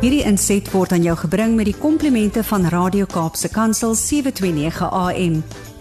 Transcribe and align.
Hierdie 0.00 0.22
inset 0.24 0.64
word 0.72 0.94
aan 0.96 1.02
jou 1.04 1.12
gebring 1.26 1.58
met 1.58 1.66
die 1.68 1.76
komplimente 1.76 2.40
van 2.48 2.62
Radio 2.72 3.04
Kaapse 3.04 3.50
Kansel 3.52 3.92
729 3.92 4.86
AM. 4.96 5.34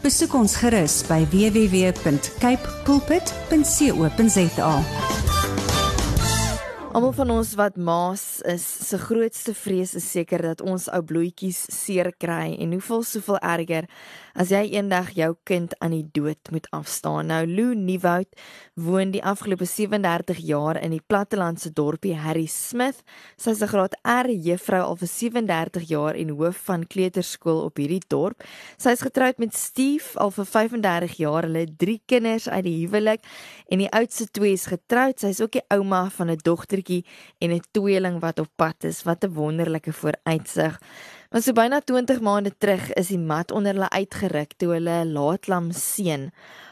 Besoek 0.04 0.36
ons 0.36 0.58
gerus 0.60 0.98
by 1.08 1.22
www.cape 1.32 2.74
pulpit.co.za. 2.84 4.74
Almal 6.90 7.16
van 7.16 7.32
ons 7.32 7.54
wat 7.56 7.80
maas 7.80 8.42
is, 8.44 8.68
se 8.90 9.00
grootste 9.00 9.56
vrees 9.56 9.96
is 9.96 10.12
seker 10.12 10.44
dat 10.50 10.60
ons 10.68 10.90
ou 10.92 11.00
bloetjies 11.00 11.62
seer 11.72 12.12
kry 12.20 12.58
en 12.60 12.76
hoeveel 12.76 13.08
soveel 13.08 13.40
erger 13.40 13.88
as 14.40 14.54
jy 14.54 14.62
eendag 14.72 15.10
jou 15.18 15.34
kind 15.48 15.74
aan 15.84 15.92
die 15.92 16.06
dood 16.16 16.52
moet 16.54 16.68
afstaan. 16.72 17.28
Nou 17.28 17.42
Lou 17.44 17.74
Nieuwoud 17.76 18.30
woon 18.80 19.12
die 19.12 19.24
afgelope 19.26 19.68
37 19.68 20.40
jaar 20.48 20.80
in 20.80 20.94
die 20.96 21.04
plattelandse 21.04 21.74
dorpie 21.76 22.16
Harry 22.16 22.46
Smith. 22.48 23.04
Sy 23.36 23.52
is 23.52 23.62
'n 23.62 23.68
graad 23.68 23.98
R 24.08 24.30
juffrou 24.32 24.82
al 24.82 24.96
vir 24.96 25.08
37 25.08 25.90
jaar 25.90 26.16
en 26.16 26.30
hoof 26.30 26.56
van 26.56 26.88
kleuterskool 26.88 27.66
op 27.66 27.78
hierdie 27.78 28.04
dorp. 28.08 28.44
Sy 28.78 28.90
is 28.90 29.02
getroud 29.02 29.38
met 29.40 29.54
Steve 29.54 30.18
al 30.18 30.32
vir 30.32 30.46
35 30.46 31.18
jaar. 31.18 31.44
Hulle 31.44 31.60
het 31.60 31.78
3 31.78 32.02
kinders 32.06 32.48
uit 32.48 32.64
die 32.64 32.86
huwelik 32.86 33.22
en 33.68 33.80
die 33.80 33.92
oudste 33.92 34.32
twee 34.32 34.54
is 34.54 34.66
getroud. 34.66 35.20
Sy 35.20 35.28
is 35.28 35.42
ook 35.42 35.52
die 35.52 35.68
ouma 35.68 36.10
van 36.10 36.30
'n 36.30 36.40
dogtertjie 36.42 37.06
en 37.40 37.52
'n 37.52 37.62
tweeling 37.72 38.22
wat 38.22 38.40
op 38.40 38.50
pad 38.56 38.84
is. 38.84 39.04
Wat 39.04 39.24
'n 39.24 39.34
wonderlike 39.34 39.92
vooruitsig. 39.92 40.80
Maar 41.30 41.42
so 41.42 41.54
byna 41.54 41.78
20 41.80 42.22
maande 42.26 42.58
terug 42.58 42.88
is 42.98 43.12
die 43.14 43.20
mat 43.22 43.52
onder 43.54 43.76
hulle 43.76 43.90
uitgeruk 43.94 44.56
toe 44.58 44.72
hulle 44.74 44.96
laatlam 45.06 45.68
seun 45.78 46.32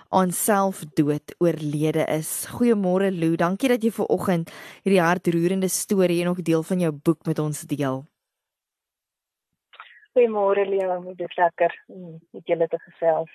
aan 0.10 0.32
selfdood 0.34 1.36
oorlede 1.38 2.08
is. 2.10 2.48
Goeiemôre 2.50 3.12
Lou, 3.14 3.36
dankie 3.38 3.70
dat 3.70 3.84
jy 3.86 3.92
ver 3.94 4.10
oggend 4.10 4.50
hierdie 4.82 5.04
hartroerende 5.04 5.70
storie 5.70 6.24
en 6.24 6.32
ook 6.32 6.42
deel 6.42 6.66
van 6.66 6.82
jou 6.82 6.90
boek 6.90 7.30
met 7.30 7.40
ons 7.44 7.60
deel. 7.70 8.02
Goeiemôre 10.18 10.66
Leo, 10.66 10.96
dit 11.12 11.30
is 11.30 11.38
lekker 11.38 11.78
om 11.94 12.18
met 12.34 12.50
julle 12.50 12.68
te 12.72 12.80
gesels. 12.88 13.30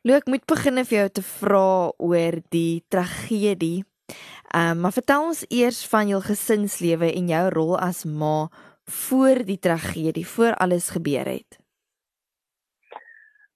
Lou, 0.00 0.16
ek 0.16 0.32
moet 0.32 0.46
begin 0.48 0.80
vir 0.80 0.98
jou 1.02 1.08
te 1.20 1.26
vra 1.34 1.68
oor 1.92 2.40
die 2.56 2.80
tragedie. 2.88 3.84
Ehm, 4.08 4.72
um, 4.72 4.80
maar 4.80 4.96
vertel 4.96 5.28
ons 5.28 5.44
eers 5.52 5.84
van 5.92 6.08
jou 6.08 6.22
gesinslewe 6.24 7.12
en 7.12 7.28
jou 7.28 7.44
rol 7.52 7.76
as 7.76 8.06
ma 8.08 8.48
voor 8.88 9.44
die 9.44 9.58
tragedie, 9.58 10.26
voor 10.26 10.54
alles 10.54 10.90
gebeur 10.90 11.24
het? 11.24 11.58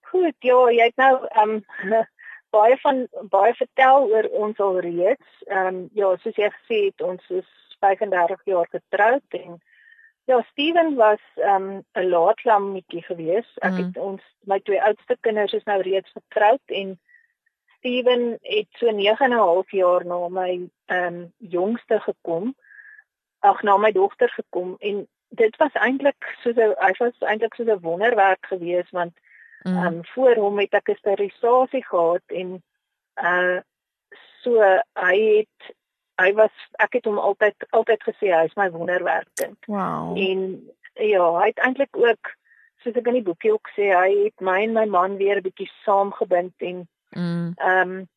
Goed, 0.00 0.34
ja, 0.38 0.70
jy 0.70 0.84
het 0.90 0.96
nou 1.00 1.26
ehm 1.28 1.54
um, 1.56 2.04
baie 2.56 2.76
van 2.82 3.06
baie 3.32 3.54
vertel 3.56 4.10
oor 4.12 4.28
ons 4.44 4.58
alreeds. 4.60 5.28
Ehm 5.48 5.66
um, 5.66 5.78
ja, 5.96 6.16
soos 6.20 6.36
jy 6.36 6.50
gesê 6.52 6.80
het, 6.90 7.00
ons 7.00 7.28
is 7.28 7.48
35 7.80 8.42
jaar 8.44 8.68
getroud 8.70 9.38
en 9.38 9.60
ja, 10.24 10.42
Steven 10.50 10.94
was 10.94 11.22
ehm 11.34 11.70
um, 11.70 11.84
'n 11.94 12.08
laatlammetjie 12.08 13.02
gewees. 13.02 13.48
Ek 13.54 13.72
mm. 13.72 13.78
het 13.84 13.96
ons 13.96 14.22
my 14.44 14.60
twee 14.60 14.82
oudste 14.82 15.16
kinders 15.20 15.52
is 15.52 15.64
nou 15.64 15.80
reeds 15.80 16.10
getroud 16.12 16.76
en 16.82 17.00
Steven 17.78 18.36
het 18.42 18.68
so 18.70 18.90
9 18.90 19.24
en 19.24 19.32
'n 19.32 19.44
half 19.46 19.70
jaar 19.70 20.04
na 20.04 20.28
my 20.28 20.68
ehm 20.86 21.14
um, 21.14 21.32
jongste 21.38 22.00
gekom. 22.00 22.54
Ag 23.38 23.62
na 23.62 23.76
my 23.76 23.92
dogter 23.92 24.30
gekom 24.30 24.76
en 24.78 25.08
dit 25.34 25.56
was 25.56 25.72
eintlik 25.72 26.36
so 26.42 26.50
'n 26.50 26.74
hy 26.78 26.92
was 26.98 27.18
eintlik 27.20 27.54
so 27.54 27.64
'n 27.64 27.80
wonderwerk 27.80 28.46
geweest 28.46 28.90
want 28.90 29.14
mm. 29.62 29.76
um, 29.76 30.04
voor 30.14 30.34
hom 30.34 30.58
het 30.58 30.74
ek 30.74 30.88
'n 30.88 31.00
sterilisasie 31.02 31.84
gehad 31.84 32.26
en 32.26 32.62
uh 33.22 33.60
so 34.42 34.58
hy 34.98 35.16
het 35.38 35.74
hy 36.20 36.32
was 36.32 36.54
ek 36.78 36.92
het 36.92 37.04
hom 37.04 37.18
altyd 37.18 37.56
altyd 37.70 38.02
gesê 38.02 38.32
hy 38.34 38.44
is 38.44 38.56
my 38.56 38.70
wonderwerkkind. 38.70 39.58
Wow. 39.66 40.18
En 40.18 40.70
ja, 40.94 41.26
hy 41.38 41.46
het 41.46 41.58
eintlik 41.58 41.96
ook 41.96 42.34
soos 42.82 42.98
ek 42.98 43.06
in 43.06 43.20
die 43.20 43.26
boekie 43.26 43.52
ook 43.52 43.70
sê, 43.76 43.92
hy 43.94 44.10
het 44.24 44.40
my 44.40 44.62
en 44.66 44.74
my 44.76 44.84
man 44.84 45.16
weer 45.16 45.38
'n 45.38 45.46
bietjie 45.46 45.70
saamgebind 45.84 46.54
en 46.58 46.88
mm. 47.16 47.52
ehm 47.56 47.88
mm. 47.88 47.98
um, 47.98 48.08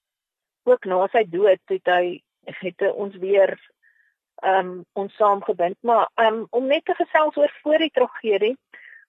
ook 0.65 0.85
na 0.85 1.07
sy 1.13 1.23
dood 1.29 1.61
het 1.69 1.85
hy 1.85 2.21
het 2.45 2.81
ons 2.93 3.15
weer 3.21 3.53
um 4.43 4.85
ons 4.93 5.15
saamgebind 5.15 5.77
maar 5.79 6.09
um 6.15 6.47
om 6.49 6.67
net 6.67 6.85
te 6.85 6.95
gesels 6.95 7.37
oor 7.37 7.51
voor 7.61 7.77
die 7.77 7.91
tragedie 7.93 8.57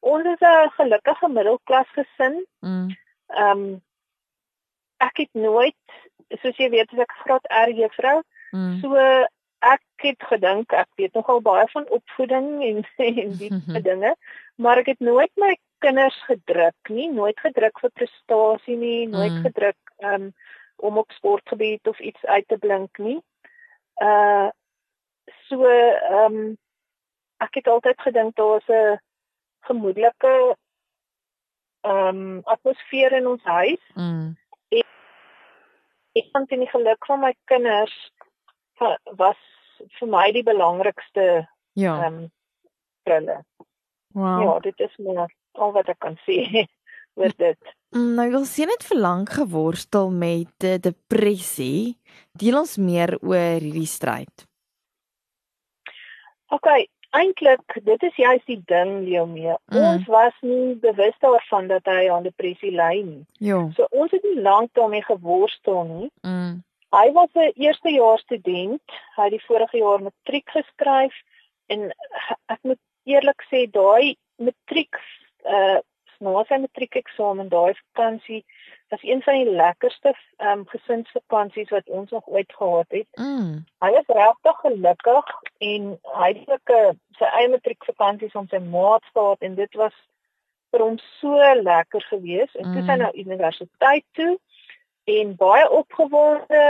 ons 0.00 0.24
is 0.24 0.40
'n 0.40 0.70
gelukkige 0.78 1.28
middelklas 1.28 1.88
gesin 1.98 2.44
mm. 2.60 2.90
um 3.28 3.82
ek 4.96 5.16
het 5.16 5.32
nooit 5.32 5.84
soos 6.42 6.56
jy 6.56 6.70
weet 6.70 6.92
ek 6.92 7.12
graad 7.24 7.46
R 7.50 7.70
juffrou 7.70 8.22
mm. 8.52 8.80
so 8.80 8.96
ek 9.58 9.82
het 9.96 10.22
gedink 10.30 10.72
ek 10.72 10.88
weet 10.96 11.14
nogal 11.14 11.40
baie 11.40 11.66
van 11.72 11.88
opvoeding 11.88 12.62
en 12.62 12.82
en 13.10 13.36
die 13.38 13.82
dinge 13.90 14.14
maar 14.56 14.78
ek 14.78 14.86
het 14.94 15.00
nooit 15.00 15.32
my 15.36 15.56
kinders 15.78 16.18
gedruk 16.24 16.88
nie 16.88 17.08
nooit 17.12 17.40
gedruk 17.40 17.80
vir 17.80 17.90
prestasie 17.90 18.76
nie 18.76 19.08
nooit 19.08 19.32
mm. 19.32 19.42
gedruk 19.42 19.78
um 20.12 20.32
om 20.76 20.98
op 20.98 21.10
sportgebied 21.10 21.88
of 21.88 21.98
iets 22.00 22.24
uit 22.24 22.48
te 22.48 22.58
blink 22.58 22.98
nie 22.98 23.20
uh 24.02 24.48
so 25.48 25.64
ehm 25.64 26.36
um, 26.36 26.56
ek 27.44 27.60
het 27.60 27.66
altyd 27.68 28.00
gedink 28.00 28.36
daar 28.36 28.46
was 28.46 28.68
'n 28.68 29.00
gemoedelike 29.68 30.56
ehm 31.80 32.08
um, 32.08 32.40
atmosfeer 32.44 33.12
in 33.12 33.26
ons 33.26 33.42
huis. 33.44 33.82
Mm. 33.94 34.36
En 34.68 34.84
ek 36.12 36.28
vond 36.32 36.48
die 36.48 36.68
geluk 36.68 37.06
van 37.06 37.20
my 37.20 37.34
kinders 37.44 37.96
was 39.16 39.36
vir 39.98 40.08
my 40.08 40.30
die 40.32 40.42
belangrikste 40.42 41.48
ja. 41.72 41.94
ehm 42.02 42.14
um, 42.14 42.32
hulle. 43.06 43.44
Wow. 44.16 44.42
Ja, 44.42 44.58
dit 44.58 44.80
is 44.80 44.96
maar 44.96 45.34
al 45.52 45.72
wat 45.72 45.88
ek 45.92 45.98
kan 45.98 46.16
sê 46.24 46.66
oor 47.20 47.32
dit. 47.36 47.74
Mm, 47.94 48.14
nou 48.18 48.30
wil 48.30 48.44
sien 48.48 48.68
dit 48.72 48.84
verlang 48.84 49.28
geworstel 49.28 50.10
met 50.10 50.68
depressie. 50.82 51.98
Deel 52.32 52.58
ons 52.58 52.76
meer 52.76 53.16
oor 53.20 53.60
hierdie 53.60 53.88
stryd. 53.88 54.46
OK, 56.54 56.68
eintlik 57.10 57.78
dit 57.84 58.02
is 58.02 58.16
juist 58.16 58.46
die 58.46 58.60
ding 58.70 58.92
Leomie. 59.06 59.54
Mm. 59.72 59.78
Ons 59.80 60.06
was 60.06 60.36
nie 60.40 60.74
bewus 60.82 61.16
daarvan 61.24 61.68
dat 61.72 61.88
hy 61.90 62.06
aan 62.10 62.26
depressie 62.26 62.72
ly 62.74 63.02
nie. 63.02 63.24
Ja. 63.38 63.62
So 63.76 63.88
ons 63.90 64.14
het 64.14 64.22
nie 64.22 64.40
lank 64.40 64.72
daarmee 64.78 65.04
geworstel 65.04 65.84
nie. 65.90 66.10
Mm. 66.22 66.62
Hy 66.94 67.06
was 67.12 67.28
'n 67.34 67.52
eerstejaars 67.54 68.22
student. 68.22 68.82
Hy 69.16 69.22
het 69.22 69.34
die 69.34 69.46
vorige 69.46 69.76
jaar 69.76 70.02
matriek 70.02 70.48
geskryf 70.50 71.14
en 71.66 71.90
ek 72.46 72.60
moet 72.62 72.80
eerlik 73.04 73.42
sê 73.50 73.66
daai 73.70 74.16
matriek 74.36 74.94
uh 75.44 75.78
na 76.24 76.42
sy 76.48 76.58
matriekeksamen 76.62 77.48
daai 77.52 77.74
vakansie 77.74 78.42
was 78.92 79.02
een 79.02 79.22
van 79.22 79.34
die 79.34 79.54
lekkerste 79.60 80.12
ehm 80.14 80.58
um, 80.58 80.66
gesinsvakansies 80.72 81.70
wat 81.74 81.88
ons 81.88 82.10
nog 82.10 82.26
ooit 82.26 82.52
gehad 82.52 82.86
het. 82.88 83.08
Mm. 83.14 83.64
Hy 83.84 83.90
is 84.00 84.12
regtig 84.18 84.60
gelukkig 84.64 85.32
en 85.58 85.88
hy 86.18 86.28
het 86.32 86.52
ook 86.56 86.74
uh, 86.76 86.92
sy 87.18 87.30
eie 87.40 87.48
matriekvakansies 87.54 88.38
om 88.38 88.46
sy 88.50 88.60
maat 88.62 89.04
gehad 89.12 89.42
en 89.48 89.54
dit 89.54 89.80
was 89.82 89.96
vir 90.70 90.84
hom 90.84 90.98
so 91.18 91.54
lekker 91.62 92.06
geweest. 92.10 92.54
En 92.54 92.70
toe 92.72 92.82
mm. 92.82 92.86
sy 92.86 92.96
nou 93.02 93.12
universiteit 93.14 94.06
toe 94.18 94.32
en 95.04 95.36
baie 95.36 95.68
opgewonde 95.70 96.64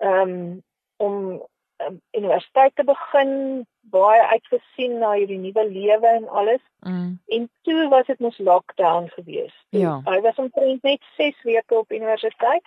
ehm 0.00 0.20
um, 0.20 0.62
om 0.96 1.14
um, 1.86 2.00
universiteit 2.12 2.76
te 2.76 2.84
begin, 2.84 3.66
baie 3.90 4.22
uitgesien 4.26 4.98
na 4.98 5.12
hierdie 5.12 5.38
nuwe 5.38 5.64
lewe 5.70 6.06
en 6.06 6.28
alles. 6.28 6.62
Mm. 6.80 7.18
En 7.26 7.50
toe 7.62 7.88
was 7.88 8.06
dit 8.06 8.18
mos 8.18 8.38
lockdown 8.38 9.08
geweest. 9.08 9.64
Ja. 9.68 10.00
Hy 10.04 10.20
was 10.20 10.40
omtrent 10.40 10.82
net 10.82 11.02
6 11.16 11.42
weke 11.42 11.78
op 11.78 11.92
universiteit 11.92 12.64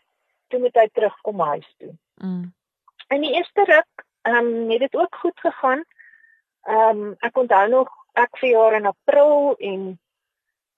toe 0.47 0.59
moet 0.59 0.75
hy 0.79 0.87
terugkom 0.93 1.39
huis 1.39 1.67
toe. 1.77 1.93
Mm. 2.23 2.53
In 3.07 3.21
die 3.21 3.33
eerste 3.35 3.63
ruk 3.63 4.05
ehm 4.27 4.45
um, 4.45 4.69
het 4.69 4.79
dit 4.79 4.95
ook 4.95 5.15
goed 5.15 5.39
gegaan. 5.39 5.83
Ehm 6.61 7.03
um, 7.03 7.15
ek 7.19 7.37
onthou 7.37 7.67
nog 7.69 7.91
ek 8.13 8.37
vir 8.41 8.49
jaar 8.49 8.73
in 8.73 8.85
April 8.85 9.55
en 9.57 9.99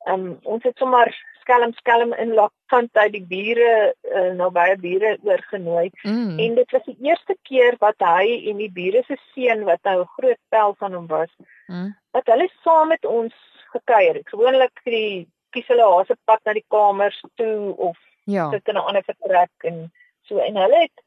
ehm 0.06 0.26
um, 0.26 0.38
ons 0.44 0.64
het 0.64 0.78
sommer 0.78 1.14
skelm 1.50 1.74
skelm 1.74 2.14
in 2.22 2.34
lockdown 2.38 2.90
tyd 2.94 3.14
die 3.16 3.26
bure 3.26 3.94
uh, 4.14 4.34
nou 4.38 4.50
baie 4.54 4.76
bure 4.78 5.16
oorgenooi. 5.26 5.90
Mm. 6.04 6.38
En 6.40 6.56
dit 6.56 6.72
was 6.76 6.86
die 6.86 6.98
eerste 7.02 7.36
keer 7.50 7.76
wat 7.82 7.98
hy 8.06 8.46
en 8.52 8.58
die 8.62 8.70
bure 8.72 9.02
se 9.08 9.18
seun 9.34 9.64
wat 9.66 9.82
nou 9.84 10.02
'n 10.02 10.12
groot 10.18 10.40
pel 10.50 10.76
van 10.80 10.94
hom 10.94 11.08
was, 11.08 11.32
Mm. 11.68 11.96
wat 12.14 12.26
hulle 12.26 12.50
saam 12.64 12.88
met 12.88 13.06
ons 13.06 13.34
gekuier 13.74 14.16
het. 14.16 14.30
Gewoonlik 14.30 14.80
die 14.86 15.28
kies 15.52 15.68
hulle 15.68 15.86
haase 15.86 16.16
pad 16.26 16.40
na 16.46 16.54
die 16.54 16.66
kamers 16.70 17.22
toe 17.36 17.76
of 17.78 17.98
Ja. 18.26 18.50
sit 18.52 18.68
in 18.68 18.76
'n 18.76 18.86
ander 18.88 19.04
vertrek 19.04 19.50
en 19.64 19.92
so 20.22 20.38
en 20.38 20.56
hulle 20.56 20.80
het 20.80 20.98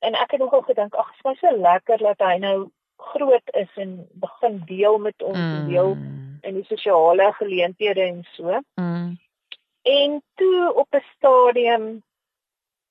en 0.00 0.14
ek 0.14 0.30
het 0.30 0.40
nogal 0.40 0.62
gedink 0.62 0.94
ag, 0.94 1.10
dit 1.22 1.32
is 1.32 1.38
so 1.40 1.56
lekker 1.56 1.98
dat 1.98 2.18
hy 2.18 2.38
nou 2.38 2.70
groot 2.98 3.48
is 3.54 3.68
en 3.76 4.06
begin 4.14 4.62
deel 4.66 4.98
met 4.98 5.22
ons 5.22 5.38
mm. 5.38 5.68
deel 5.68 5.94
Mm. 5.94 6.38
in 6.42 6.54
die 6.54 6.64
sosiale 6.64 7.32
geleenthede 7.32 8.00
en 8.00 8.24
so. 8.36 8.60
Mm. 8.80 8.91
En 9.82 10.22
toe 10.34 10.72
op 10.74 10.88
'n 10.90 11.04
stadium 11.16 12.02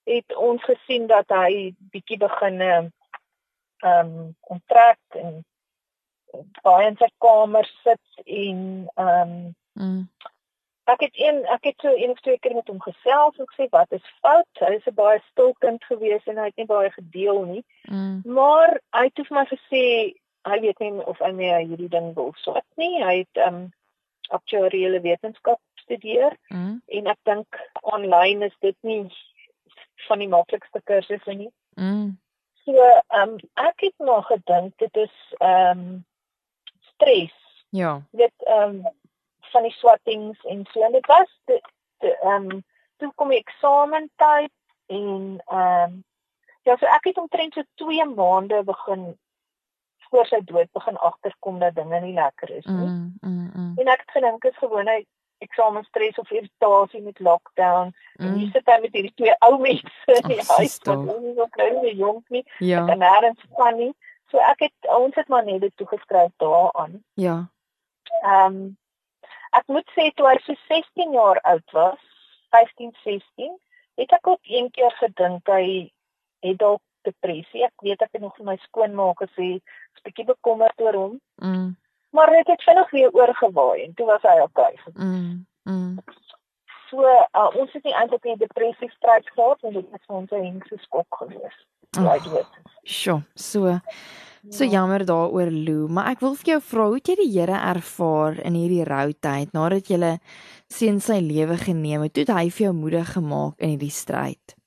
het 0.04 0.36
ons 0.36 0.64
gesien 0.64 1.08
dat 1.08 1.28
hy 1.28 1.76
bietjie 1.78 2.18
begin 2.18 2.62
ehm 2.62 2.90
um, 3.82 4.36
onttrek 4.42 5.00
en 5.10 5.46
baie 6.62 6.88
in 6.88 6.98
sy 7.00 7.10
kamer 7.18 7.68
sit 7.84 8.26
en 8.26 8.90
ehm 8.96 9.32
um, 9.32 9.56
mm. 9.74 10.10
ek 10.94 11.00
het 11.00 11.20
een 11.20 11.46
ek 11.46 11.64
het 11.64 11.84
so 11.86 11.94
een 11.96 12.10
of 12.10 12.20
twee 12.20 12.40
keer 12.40 12.56
met 12.56 12.68
hom 12.68 12.82
gesels 12.82 13.38
en 13.38 13.50
gesê 13.52 13.70
wat 13.70 13.92
is 13.92 14.14
fout? 14.20 14.54
Hy 14.60 14.74
is 14.76 14.88
'n 14.88 14.96
baie 14.96 15.22
stil 15.32 15.54
kind 15.60 15.84
gewees 15.84 16.26
en 16.26 16.38
hy 16.38 16.46
het 16.50 16.56
nie 16.56 16.66
baie 16.66 16.92
gedeel 16.92 17.44
nie. 17.44 17.64
Mm. 17.82 18.22
Maar 18.26 18.80
hy 18.90 19.04
het 19.04 19.28
vir 19.28 19.38
my 19.38 19.46
gesê 19.46 19.84
hy 20.50 20.60
weet 20.60 20.80
nie 20.80 20.92
of 21.06 21.20
hy 21.20 21.32
meer 21.32 21.60
hierdie 21.60 21.90
ding 21.90 22.14
wil 22.14 22.34
swat 22.38 22.68
nie. 22.76 23.04
Hy 23.04 23.18
het 23.18 23.44
ehm 23.46 23.56
um, 23.56 23.70
aktuariële 24.32 25.02
wetenskap 25.02 25.60
studeer 25.92 26.38
mm. 26.48 26.82
en 26.86 27.12
ek 27.12 27.20
dink 27.28 27.60
aanlyn 27.82 28.42
is 28.48 28.56
dit 28.60 28.78
nie 28.88 29.04
van 30.08 30.24
die 30.24 30.30
maklikste 30.32 30.82
kursusse 30.88 31.34
nie. 31.36 31.52
Mm. 31.76 32.18
So, 32.64 32.78
ehm 32.78 33.36
um, 33.36 33.38
ek 33.60 33.88
het 33.88 33.98
nog 33.98 34.28
gedink 34.32 34.78
dit 34.78 34.98
is 35.04 35.16
ehm 35.40 35.80
um, 35.80 36.06
stres. 36.94 37.36
Ja. 37.70 38.02
Dit 38.12 38.34
ehm 38.48 38.82
um, 38.82 39.00
van 39.52 39.68
die 39.68 39.76
swattings 39.76 40.40
en 40.46 40.66
so 40.72 40.84
en 40.84 40.92
dit 40.92 41.08
was 41.12 41.32
dit 41.46 41.68
ehm 42.02 42.52
um, 42.52 42.64
toe 42.98 43.12
kom 43.16 43.34
die 43.34 43.42
eksamen 43.42 44.10
tyd 44.16 44.54
en 44.88 45.42
ehm 45.46 45.84
um, 45.92 46.04
ja, 46.64 46.78
so 46.78 46.86
ek 46.86 47.10
het 47.10 47.18
omtrent 47.18 47.54
so 47.54 47.64
2 47.76 48.06
maande 48.16 48.64
begin 48.64 49.18
voor 50.12 50.26
sy 50.26 50.42
dood 50.46 50.72
begin 50.72 50.98
agterkom 50.98 51.60
dat 51.60 51.76
dinge 51.76 52.00
nie 52.00 52.14
lekker 52.14 52.50
is 52.50 52.66
nie. 52.66 52.88
Mm, 52.88 53.18
mm, 53.22 53.52
mm. 53.56 53.74
En 53.80 53.88
ek 53.88 54.04
het 54.06 54.12
gedink 54.12 54.42
dit 54.42 54.52
is 54.52 54.58
gewone 54.58 55.06
eksamenstres 55.42 56.20
of 56.22 56.32
irritasie 56.32 57.02
met 57.02 57.20
lockdown. 57.20 57.94
Mm. 58.14 58.26
En 58.26 58.34
hier 58.34 58.52
sit 58.52 58.70
hy 58.70 58.78
met 58.82 58.94
hierdie 58.98 59.14
twee 59.16 59.36
ou 59.48 59.58
mense 59.62 60.18
in 60.20 60.28
die 60.30 60.46
huis 60.54 60.78
wat 60.86 61.02
nie 61.08 61.34
so 61.38 61.48
klein 61.58 61.80
en 61.82 61.98
jonk 62.04 62.30
nie. 62.36 62.44
Ja. 62.60 62.86
En 62.88 63.02
nêrens 63.02 63.48
van 63.58 63.80
nie. 63.80 63.92
So 64.32 64.44
ek 64.52 64.68
het 64.68 64.92
ons 64.98 65.18
het 65.20 65.28
maar 65.28 65.46
net 65.46 65.64
dit 65.66 65.74
toegeskryf 65.82 66.32
daaraan. 66.44 67.02
Ja. 67.20 67.40
Ehm 68.22 68.46
um, 68.46 68.62
ek 69.52 69.68
moet 69.68 69.90
sê 69.98 70.08
toe 70.16 70.30
hy 70.30 70.38
so 70.46 70.56
16 70.70 71.12
jaar 71.12 71.42
oud 71.52 71.74
was, 71.76 72.04
15, 72.56 72.94
16, 73.04 73.52
het 74.00 74.14
ek 74.16 74.28
ook 74.32 74.48
een 74.48 74.70
keer 74.72 74.94
gedink 75.02 75.50
hy 75.52 75.66
het 76.40 76.58
dalk 76.62 76.80
depressie. 77.04 77.66
Ek 77.66 77.84
weet 77.84 78.02
ek 78.06 78.16
het 78.16 78.24
nog 78.24 78.38
vir 78.38 78.48
my 78.48 78.56
skoonma 78.64 79.12
gesê, 79.20 79.60
'n 79.60 80.06
bietjie 80.08 80.26
bekommerd 80.26 80.82
oor 80.82 80.96
hom. 81.04 81.16
Mm 81.36 81.76
maar 82.12 82.30
dit 82.30 82.48
het 82.48 82.64
vinnig 82.64 82.92
weer 82.92 83.12
oorgewaai 83.12 83.84
en 83.84 83.94
toe 83.94 84.06
was 84.06 84.22
hy 84.22 84.40
okay. 84.44 84.76
Mm. 84.94 85.46
Mm. 85.64 85.98
So 86.90 87.08
uh, 87.08 87.50
ons 87.56 87.72
het 87.72 87.84
nie 87.84 87.96
eintlik 87.96 88.26
'n 88.26 88.38
depressie 88.38 88.92
stryd 88.92 89.30
gehad 89.36 89.62
en 89.64 89.74
dit 89.74 89.90
was 89.92 90.06
vir 90.08 90.16
ons 90.16 90.32
'n 90.32 90.44
hengse 90.44 90.78
skok 90.78 91.22
gewees. 91.24 91.58
Ja, 91.90 92.14
dit 92.14 92.32
was. 92.32 92.50
Sjoe, 92.84 93.24
so 93.36 93.80
so 94.50 94.64
ja. 94.64 94.70
jammer 94.70 95.06
daaroor 95.06 95.52
Lou, 95.52 95.88
maar 95.88 96.10
ek 96.12 96.20
wil 96.20 96.36
vir 96.36 96.46
jou 96.54 96.62
vra 96.62 96.86
hoe 96.86 96.96
het 96.96 97.08
jy 97.08 97.16
die 97.16 97.40
Here 97.40 97.58
ervaar 97.74 98.40
in 98.40 98.54
hierdie 98.54 98.84
rou 98.84 99.12
tyd 99.14 99.54
nadat 99.54 99.88
jy 99.88 100.18
sien 100.68 101.00
sy 101.00 101.20
lewe 101.20 101.58
geneem 101.58 102.02
het? 102.02 102.16
Hoe 102.16 102.26
het 102.26 102.36
hy 102.38 102.50
vir 102.50 102.66
jou 102.66 102.74
moedig 102.74 103.14
gemaak 103.14 103.60
in 103.60 103.70
hierdie 103.70 103.92
stryd? 103.92 104.56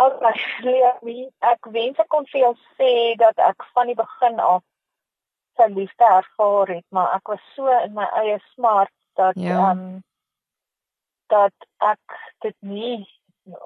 Okay, 0.00 1.28
ek 1.44 1.66
wens 1.74 1.98
ek 2.00 2.08
kon 2.08 2.24
vir 2.32 2.40
jou 2.40 2.54
sê 2.78 3.16
dat 3.20 3.36
ek 3.36 3.66
van 3.74 3.86
die 3.90 3.96
begin 3.98 4.38
af 4.40 4.62
sy 5.60 5.68
liefde 5.74 6.08
ervaar 6.08 6.74
het, 6.76 6.86
maar 6.88 7.12
ek 7.18 7.32
was 7.34 7.42
so 7.54 7.68
in 7.84 7.92
my 7.96 8.08
eie 8.22 8.38
smart 8.54 8.92
dat 9.20 9.36
ehm 9.36 9.46
ja. 9.46 9.70
um, 9.70 10.02
dat 11.30 11.68
ek 11.78 12.18
dit 12.42 12.56
nie 12.66 13.06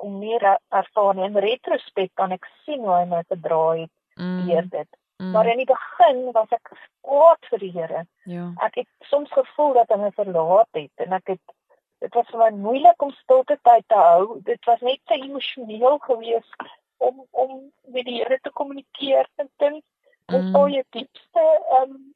om 0.05 0.19
meer 0.19 0.44
ervaar 0.69 1.14
nie. 1.14 1.25
In 1.25 1.41
retrospek 1.41 2.12
kan 2.20 2.35
ek 2.37 2.46
sien 2.64 2.85
hoe 2.85 2.93
hy 2.93 3.06
my 3.08 3.23
gedra 3.29 3.62
het 3.79 3.93
mm. 4.20 4.44
deur 4.49 4.69
dit. 4.76 4.91
Mm. 5.23 5.31
Maar 5.31 5.50
in 5.52 5.62
die 5.62 5.70
begin 5.70 6.20
was 6.37 6.55
ek 6.55 6.73
kwaad 7.06 7.50
vir 7.50 7.62
die 7.62 7.73
Here. 7.75 8.05
Ja. 8.31 8.50
Ek 8.67 8.81
het 8.82 9.11
soms 9.11 9.32
gevoel 9.32 9.76
dat 9.79 9.93
hy 9.94 10.00
my 10.02 10.11
verlaat 10.17 10.81
het 10.81 11.06
en 11.06 11.17
ek 11.20 11.37
het 11.37 11.44
dit 12.05 12.17
was 12.19 12.29
vir 12.29 12.43
my 12.43 12.50
moeilik 12.67 13.02
om 13.02 13.12
stilte 13.23 13.56
tyd 13.64 13.87
te 13.88 13.99
hou. 13.99 14.41
Dit 14.44 14.64
was 14.69 14.82
net 14.85 15.00
te 15.08 15.17
emosioneel 15.17 15.99
geweest 16.05 16.69
om 16.99 17.25
om 17.31 17.56
met 17.94 18.05
die 18.05 18.19
Here 18.20 18.38
te 18.43 18.52
kommunikeer 18.52 19.29
en 19.41 19.50
dink 19.62 19.82
hoe 20.32 20.41
mm. 20.41 20.52
sou 20.52 20.67
jy 20.73 20.82
diepste 21.35 21.65
ehm 21.71 21.91
um, 21.91 22.15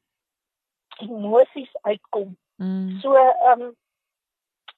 emosies 0.99 1.77
uitkom. 1.83 2.37
Mm. 2.57 2.99
So 3.01 3.15
ehm 3.15 3.61
um, 3.61 3.77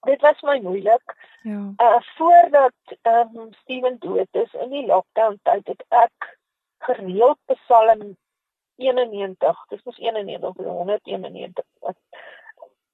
dit 0.01 0.21
was 0.21 0.41
my 0.41 0.61
moeilik. 0.61 1.17
Ja. 1.43 1.73
Uh 1.77 2.01
voordat 2.17 2.75
ehm 3.03 3.37
um, 3.37 3.53
Steven 3.53 3.99
dood 3.99 4.29
is 4.31 4.53
in 4.53 4.71
die 4.71 4.87
lockdown 4.87 5.39
tyd 5.43 5.67
het 5.67 5.85
ek 5.89 6.39
gereeld 6.79 7.39
Psalm 7.45 8.17
91, 8.77 9.65
dis 9.69 9.83
mos 9.83 9.99
91 9.99 10.49
of 10.49 10.57
191. 10.57 11.65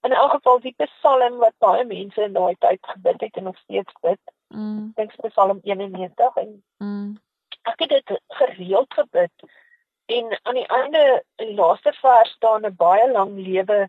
In 0.01 0.13
elk 0.13 0.31
geval 0.31 0.61
die 0.61 0.75
Psalm 0.77 1.37
wat 1.37 1.55
baie 1.59 1.85
mense 1.85 2.23
in 2.23 2.33
daai 2.33 2.57
tyd 2.59 2.79
gebid 2.81 3.21
het 3.21 3.37
en 3.37 3.43
nog 3.43 3.59
steeds 3.59 3.93
bid. 4.01 4.21
Mm. 4.49 4.93
Dink 4.95 5.15
Psalm 5.29 5.61
91 5.63 6.37
en 6.37 6.65
mm. 6.79 7.17
ek 7.63 7.79
het 7.79 7.89
dit 7.89 8.21
gereeld 8.29 8.95
gebid 8.95 9.47
En 10.07 10.39
aan 10.43 10.55
die 10.55 10.67
einde 10.67 11.25
in 11.37 11.47
die 11.47 11.59
laaste 11.59 11.93
vers 11.93 12.31
staan 12.31 12.67
'n 12.67 12.77
baie 12.77 13.11
lang 13.13 13.33
lewe 13.37 13.89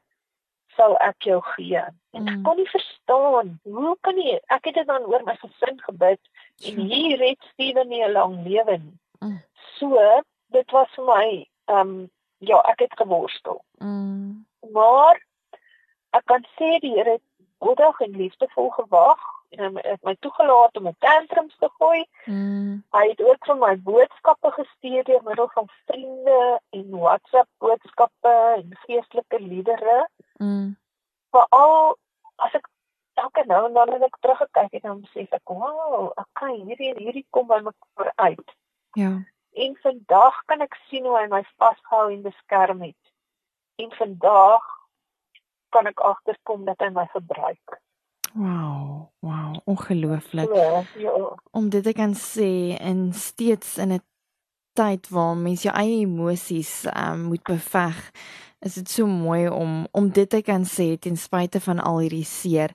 sal 0.76 0.98
ek 0.98 1.24
jou 1.30 1.42
gee. 1.56 1.82
En 2.12 2.28
ek 2.28 2.38
mm. 2.38 2.44
kon 2.44 2.56
nie 2.56 2.70
verstaan 2.70 3.60
hoe 3.64 3.98
kan 4.02 4.18
jy 4.18 4.40
ek 4.54 4.70
het 4.70 4.74
dit 4.80 4.88
dan 4.88 5.06
oor 5.06 5.24
my 5.26 5.36
gesin 5.42 5.82
gebid 5.82 6.22
en 6.66 6.80
hier 6.92 7.20
het 7.22 7.50
Steven 7.54 7.88
nie 7.88 8.04
'n 8.04 8.12
lang 8.12 8.44
lewe 8.46 8.78
nie. 8.78 8.98
Mm. 9.20 9.42
So 9.78 10.22
dit 10.54 10.72
was 10.72 10.90
vir 10.96 11.06
my 11.06 11.48
ehm 11.66 11.80
um, 11.80 12.10
ja, 12.38 12.62
ek 12.62 12.80
het 12.80 12.94
geworstel. 12.98 13.64
Mm. 13.78 14.46
Maar 14.74 15.22
ek 16.10 16.26
kan 16.26 16.46
sê 16.58 16.78
die 16.80 16.94
Here 16.94 17.18
het 17.18 17.26
goedig 17.58 18.00
en 18.00 18.18
liefdevol 18.18 18.70
gewag 18.70 19.37
en 19.50 19.76
hy 19.76 19.84
het 19.84 20.04
my 20.04 20.16
toegelaat 20.20 20.78
om 20.78 20.88
'n 20.88 20.96
tantrums 21.00 21.56
te 21.58 21.70
gooi. 21.78 22.08
Mm. 22.26 22.84
Hy 22.92 23.06
het 23.10 23.22
ook 23.22 23.46
vir 23.46 23.58
my 23.58 23.76
boodskappe 23.90 24.52
gestuur 24.52 25.04
deur 25.04 25.24
middel 25.24 25.50
van 25.54 25.70
vriende 25.86 26.62
en 26.70 26.90
WhatsApp 26.90 27.50
boodskappe 27.58 28.34
en 28.58 28.78
geestelike 28.86 29.40
liedere. 29.40 30.10
Mm. 30.38 30.78
Veral 31.32 31.98
as 32.36 32.54
ek 32.54 32.68
elke 33.14 33.44
nou 33.46 33.66
en 33.66 33.74
dan 33.74 34.00
net 34.00 34.18
teruggekyk 34.20 34.72
het 34.72 34.84
en 34.84 34.90
dan 34.90 35.02
besef 35.02 35.32
ek, 35.32 35.50
"Wow, 35.50 36.12
okay, 36.16 36.56
hierdie 36.56 36.94
hierdie 36.98 37.28
kom 37.30 37.48
by 37.48 37.60
my 37.60 37.72
uit." 38.16 38.56
Ja. 38.92 39.24
En 39.54 39.78
vandag 39.82 40.46
kan 40.46 40.62
ek 40.62 40.78
sien 40.88 41.06
hoe 41.06 41.18
hy 41.18 41.28
my 41.28 41.44
vasgehou 41.58 42.12
en 42.12 42.22
beskerm 42.22 42.82
het. 42.82 43.04
En 43.76 43.92
vandag 43.92 44.64
kan 45.70 45.88
ek 45.88 46.00
agterkom 46.00 46.66
dat 46.66 46.80
hy 46.80 46.90
my 46.90 47.06
gebruik. 47.06 47.82
Wow, 48.38 49.10
wow, 49.20 49.58
ongelooflik. 49.64 50.56
Ja, 50.56 50.84
ja. 50.98 51.38
Om 51.52 51.70
dit 51.70 51.84
te 51.84 51.94
kan 51.94 52.14
sê 52.16 52.78
en 52.78 53.14
steeds 53.14 53.78
in 53.78 53.94
'n 53.94 54.02
tyd 54.74 55.10
waar 55.10 55.38
mens 55.38 55.62
jou 55.62 55.76
eie 55.76 56.00
emosies 56.06 56.86
um, 56.98 57.22
moet 57.22 57.44
beveg, 57.44 58.12
is 58.60 58.74
dit 58.74 58.90
so 58.90 59.08
mooi 59.08 59.50
om 59.50 59.88
om 59.92 60.10
dit 60.10 60.30
te 60.30 60.42
kan 60.42 60.66
sê 60.66 61.00
ten 61.00 61.18
spyte 61.18 61.60
van 61.60 61.80
al 61.80 62.00
hierdie 62.00 62.26
seer. 62.26 62.72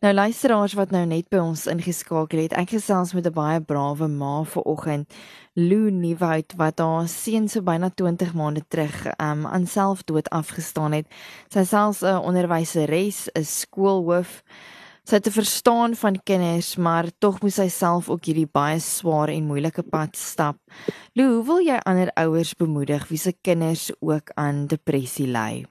Nou 0.00 0.14
luisteraars 0.14 0.72
wat 0.72 0.90
nou 0.90 1.06
net 1.06 1.28
by 1.28 1.36
ons 1.42 1.66
ingeskakel 1.66 2.38
het, 2.38 2.52
ek 2.52 2.70
gesels 2.70 3.12
met 3.12 3.26
'n 3.26 3.32
baie 3.32 3.60
brawe 3.60 4.08
ma 4.08 4.42
vanoggend, 4.44 5.14
Lou 5.54 5.90
Nieuwoud 5.90 6.54
wat 6.56 6.78
haar 6.78 7.08
seun 7.08 7.48
so 7.48 7.62
byna 7.62 7.90
20 7.90 8.34
maande 8.34 8.62
terug 8.68 9.06
um, 9.06 9.46
aan 9.46 9.66
selfdood 9.66 10.30
afgestaan 10.30 10.92
het. 10.92 11.06
Sy 11.48 11.64
selfs 11.64 12.02
'n 12.02 12.22
onderwyseres, 12.22 13.28
'n 13.34 13.44
skoolhoof 13.44 14.42
sy 15.08 15.18
te 15.20 15.32
verstaan 15.32 15.94
van 15.94 16.18
kinders, 16.24 16.76
maar 16.76 17.08
tog 17.18 17.40
moet 17.42 17.54
sy 17.54 17.68
self 17.72 18.10
ook 18.12 18.28
hierdie 18.28 18.48
baie 18.50 18.78
swaar 18.84 19.32
en 19.32 19.48
moeilike 19.48 19.82
pad 19.82 20.16
stap. 20.16 20.56
Lou, 21.18 21.26
hoe 21.36 21.44
wil 21.48 21.60
jy 21.64 21.80
ander 21.88 22.12
ouers 22.20 22.54
bemoedig 22.54 23.08
wie 23.08 23.18
se 23.18 23.32
kinders 23.42 23.90
ook 24.00 24.32
aan 24.36 24.66
depressie 24.70 25.28
ly? 25.30 25.64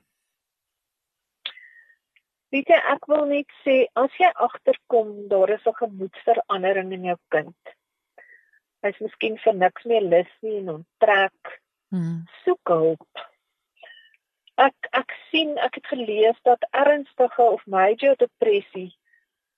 Weet 2.50 2.70
jy, 2.74 2.78
ek 2.92 3.06
wil 3.12 3.28
net 3.30 3.52
sê 3.64 3.84
as 4.00 4.14
jy 4.18 4.30
agterkom 4.42 5.28
daar 5.30 5.52
is 5.54 5.66
'n 5.66 5.80
gemoedsverandering 5.82 6.94
in 6.94 7.04
jou 7.12 7.18
kind. 7.30 7.74
Hy's 8.82 9.00
miskien 9.00 9.38
vir 9.38 9.54
niks 9.54 9.86
meer 9.86 10.02
lus 10.02 10.32
nie 10.42 10.58
en 10.58 10.70
onttrek. 10.70 11.60
Hmm. 11.92 12.26
Soek 12.46 12.68
hulp. 12.68 13.26
Ek 14.58 14.90
ek 14.92 15.14
sien 15.30 15.58
ek 15.58 15.76
het 15.76 15.88
gelees 15.88 16.40
dat 16.44 16.66
ernstige 16.72 17.42
of 17.42 17.66
major 17.66 18.16
depressie 18.16 18.99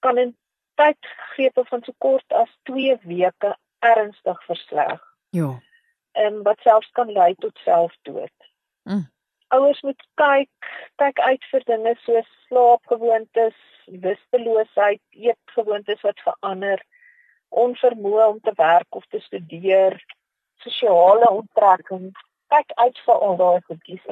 kan 0.01 0.17
in 0.17 0.35
tydgrepe 0.79 1.65
van 1.69 1.83
so 1.85 1.93
kort 1.97 2.33
as 2.33 2.51
2 2.69 2.97
weke 3.07 3.55
ernstig 3.79 4.43
versleg. 4.45 5.01
Ja. 5.29 5.59
En 6.11 6.41
wat 6.43 6.59
selfs 6.59 6.91
kan 6.91 7.11
lei 7.11 7.33
tot 7.35 7.57
selfdood. 7.63 8.37
Mm. 8.83 9.05
Ouers 9.51 9.81
moet 9.81 10.03
kyk, 10.15 10.71
kyk 11.01 11.19
uit 11.19 11.45
vir 11.51 11.63
dinge 11.67 11.93
soos 12.05 12.27
slaapgewoontes, 12.47 13.57
lusteloosheid, 13.85 15.01
eetgewoontes 15.11 16.03
wat 16.07 16.23
verander, 16.23 16.83
onvermoë 17.63 18.27
om 18.31 18.39
te 18.39 18.53
werk 18.55 18.95
of 18.95 19.07
te 19.11 19.19
studeer, 19.19 19.97
sosiale 20.63 21.27
onttrekking, 21.29 22.11
kyk 22.53 22.71
uit 22.79 23.03
vir 23.05 23.25
al 23.27 23.35
daai 23.41 23.59
goedjies. 23.67 24.07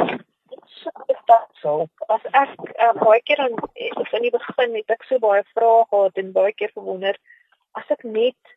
Dit 1.08 1.22
dat 1.26 1.50
so. 1.62 1.88
As 2.08 2.24
ek 2.32 2.56
uh, 2.60 2.94
baie 3.00 3.22
keer 3.28 3.42
dan 3.42 3.58
in 3.76 4.26
die 4.26 4.34
begin 4.34 4.76
het 4.78 4.96
ek 4.96 5.04
so 5.10 5.20
baie 5.24 5.44
vrae 5.54 5.84
gehad 5.90 6.22
en 6.22 6.32
baie 6.36 6.54
keer 6.54 6.72
gewonder 6.76 7.18
as 7.78 7.90
ek 7.96 8.04
net 8.04 8.56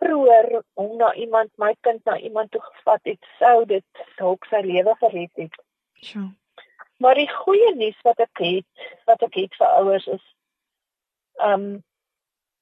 vroeër 0.00 0.62
om 0.74 0.96
na 1.00 1.12
iemand 1.14 1.52
my 1.60 1.72
kind 1.86 2.04
na 2.04 2.18
iemand 2.18 2.50
toe 2.52 2.60
gevat 2.60 3.00
het, 3.08 3.28
sou 3.40 3.64
dit 3.64 4.06
dalk 4.18 4.44
sy 4.50 4.60
lewe 4.66 4.96
gered 5.00 5.32
het. 5.40 5.60
Sjoe. 6.04 6.28
Maar 7.00 7.20
die 7.20 7.28
goeie 7.28 7.74
nuus 7.76 7.96
wat 8.04 8.20
ek 8.24 8.40
het, 8.40 8.88
wat 9.08 9.22
ek 9.24 9.36
het 9.36 9.56
vir 9.60 9.76
ouers 9.80 10.08
is 10.16 10.24
ehm 11.36 11.52
um, 11.52 11.84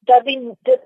dat 0.04 0.24
die 0.24 0.38
dit 0.68 0.82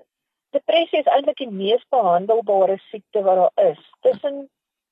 depressie 0.55 0.99
is 0.99 1.09
eintlik 1.11 1.37
die 1.41 1.51
mees 1.51 1.81
behandelbare 1.93 2.77
siekte 2.89 3.21
wat 3.25 3.35
daar 3.41 3.71
is. 3.71 3.81
Tussen 4.05 4.49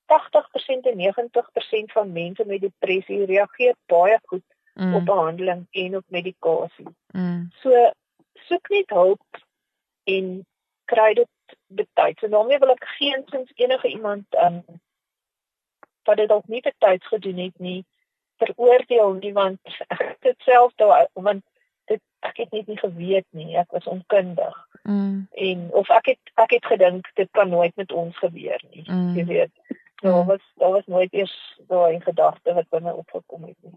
80% 0.08 0.90
en 0.90 0.98
90% 0.98 1.92
van 1.92 2.12
mense 2.12 2.44
met 2.46 2.60
depressie 2.60 3.24
reageer 3.24 3.74
baie 3.86 4.18
goed 4.24 4.44
mm. 4.74 4.94
op 4.94 5.04
behandeling 5.04 5.66
en 5.70 5.96
op 5.96 6.04
medikasie. 6.06 6.88
Mm. 7.12 7.50
So 7.60 7.90
soek 8.32 8.68
net 8.68 8.90
hulp 8.90 9.42
en 10.04 10.46
kry 10.84 11.12
dit 11.14 11.28
betyds. 11.66 12.22
En 12.22 12.30
daarmee 12.30 12.58
wil 12.58 12.74
ek 12.76 12.84
geensins 12.96 13.52
enige 13.54 13.88
iemand 13.88 14.24
um 14.44 14.62
wat 16.08 16.16
dit 16.16 16.28
dalk 16.28 16.48
nie 16.48 16.64
betyds 16.64 17.06
gedoen 17.06 17.36
het 17.36 17.58
nie 17.58 17.84
veroordeel 18.40 19.12
nie 19.20 19.32
want 19.32 19.60
ek 19.92 20.04
het 20.06 20.20
dit 20.30 20.46
self 20.46 20.72
daar 20.80 21.08
want 21.12 21.44
dit 21.92 22.00
ek 22.20 22.36
het 22.36 22.52
net 22.52 22.66
nie 22.66 22.78
geweet 22.78 23.26
nie. 23.30 23.56
Ek 23.56 23.70
was 23.70 23.86
onkundig. 23.86 24.56
Mm. 24.82 25.28
En 25.30 25.68
of 25.72 25.90
ek 25.90 26.14
het 26.14 26.32
ek 26.34 26.56
het 26.56 26.70
gedink 26.72 27.10
dit 27.14 27.30
kan 27.30 27.48
nooit 27.48 27.76
met 27.76 27.92
ons 27.92 28.18
gebeur 28.18 28.62
nie. 28.70 28.84
Mm. 28.86 29.14
Jy 29.16 29.24
weet. 29.24 29.67
So 30.02 30.08
Mm. 30.08 30.26
was 30.26 30.40
daar 30.56 30.70
was 30.70 30.86
nooit 30.86 31.12
eers 31.12 31.34
daai 31.68 32.00
gedagte 32.00 32.54
wat 32.54 32.68
binne 32.70 32.94
opgekom 32.94 33.44
het 33.44 33.56
nie. 33.62 33.74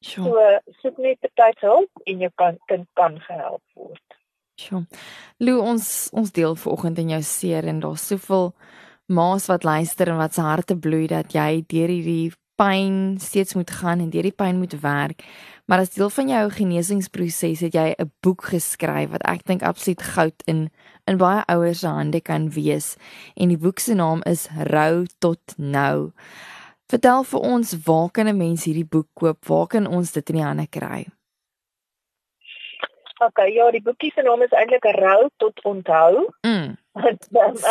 Sjoe. 0.00 0.24
So 0.24 0.72
soek 0.82 0.98
net 0.98 1.20
betyds 1.20 1.60
hulp 1.60 1.90
en 2.04 2.18
jou 2.18 2.30
kan 2.34 2.58
kind 2.66 2.86
kan 2.94 3.20
gehelp 3.20 3.62
word. 3.74 4.02
Sjoe. 4.60 4.86
Lou 5.38 5.60
ons 5.60 6.08
ons 6.12 6.32
deel 6.32 6.54
vanoggend 6.56 6.98
in 6.98 7.08
jou 7.08 7.22
seer 7.22 7.66
en 7.66 7.80
daar's 7.80 8.06
soveel 8.06 8.52
ma's 9.08 9.46
wat 9.48 9.64
luister 9.64 10.08
en 10.08 10.16
wat 10.16 10.34
se 10.34 10.40
harte 10.40 10.76
bloei 10.76 11.06
dat 11.06 11.32
jy 11.32 11.64
deur 11.66 11.88
hierdie 11.88 12.32
pyn 12.58 13.18
steeds 13.22 13.54
moet 13.54 13.70
gaan 13.70 14.00
en 14.00 14.10
deur 14.10 14.22
die 14.26 14.34
pyn 14.34 14.58
moet 14.58 14.80
werk. 14.82 15.22
Maar 15.68 15.78
as 15.84 15.90
deel 15.92 16.08
van 16.10 16.28
jou 16.28 16.44
genesingsproses 16.50 17.60
het 17.60 17.74
jy 17.76 17.92
'n 17.92 18.12
boek 18.24 18.42
geskryf 18.42 19.10
wat 19.10 19.22
ek 19.28 19.44
dink 19.44 19.62
absoluut 19.62 20.02
goud 20.02 20.42
in 20.46 20.70
in 21.04 21.16
baie 21.16 21.44
ouers 21.44 21.78
se 21.78 21.86
hande 21.86 22.20
kan 22.20 22.50
wees. 22.50 22.96
En 23.36 23.48
die 23.48 23.58
boek 23.58 23.78
se 23.78 23.94
naam 23.94 24.22
is 24.24 24.48
Rou 24.56 25.06
tot 25.18 25.40
nou. 25.56 26.12
Vertel 26.86 27.24
vir 27.24 27.40
ons 27.40 27.76
waar 27.84 28.10
kan 28.10 28.28
'n 28.28 28.36
mens 28.36 28.64
hierdie 28.64 28.88
boek 28.88 29.08
koop? 29.12 29.44
Waar 29.44 29.66
kan 29.66 29.86
ons 29.86 30.12
dit 30.12 30.28
in 30.28 30.36
die 30.36 30.44
hande 30.44 30.66
kry? 30.66 31.06
OK, 33.18 33.38
ja, 33.52 33.70
die 33.70 33.82
boekie 33.82 34.12
se 34.14 34.22
naam 34.22 34.42
is 34.42 34.50
eintlik 34.50 34.84
Rou 34.84 35.28
tot 35.36 35.64
onthou. 35.64 36.32
Mm. 36.40 36.76